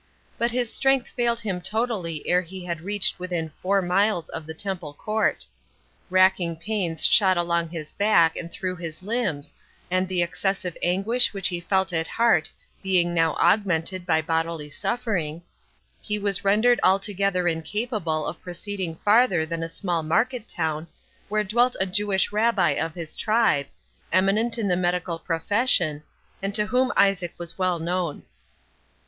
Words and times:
But 0.39 0.49
his 0.49 0.73
strength 0.73 1.09
failed 1.11 1.41
him 1.41 1.61
totally 1.61 2.27
ere 2.27 2.41
he 2.41 2.65
had 2.65 2.81
reached 2.81 3.19
within 3.19 3.49
four 3.61 3.83
miles 3.83 4.29
of 4.29 4.47
the 4.47 4.53
Temple 4.55 4.95
Court; 4.95 5.45
racking 6.09 6.55
pains 6.55 7.05
shot 7.05 7.37
along 7.37 7.69
his 7.69 7.91
back 7.91 8.35
and 8.35 8.51
through 8.51 8.77
his 8.77 9.03
limbs, 9.03 9.53
and 9.91 10.07
the 10.07 10.23
excessive 10.23 10.75
anguish 10.81 11.35
which 11.35 11.49
he 11.49 11.59
felt 11.59 11.93
at 11.93 12.07
heart 12.07 12.49
being 12.81 13.13
now 13.13 13.35
augmented 13.35 14.07
by 14.07 14.23
bodily 14.23 14.71
suffering, 14.71 15.43
he 16.01 16.17
was 16.17 16.43
rendered 16.43 16.79
altogether 16.81 17.47
incapable 17.47 18.25
of 18.25 18.41
proceeding 18.41 18.95
farther 19.05 19.45
than 19.45 19.61
a 19.61 19.69
small 19.69 20.01
market 20.01 20.47
town, 20.47 20.87
were 21.29 21.43
dwelt 21.43 21.75
a 21.79 21.85
Jewish 21.85 22.31
Rabbi 22.31 22.71
of 22.71 22.95
his 22.95 23.15
tribe, 23.15 23.67
eminent 24.11 24.57
in 24.57 24.67
the 24.67 24.75
medical 24.75 25.19
profession, 25.19 26.01
and 26.41 26.55
to 26.55 26.65
whom 26.65 26.91
Isaac 26.97 27.35
was 27.37 27.59
well 27.59 27.77
known. 27.77 28.23